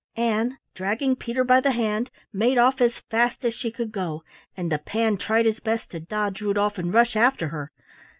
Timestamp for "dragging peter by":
0.73-1.59